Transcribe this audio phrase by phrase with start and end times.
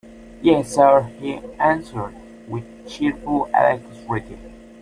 [0.41, 2.15] Yes, sir, he answered,
[2.47, 4.39] with cheerful alacrity.